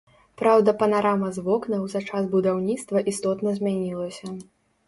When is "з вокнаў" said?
1.35-1.85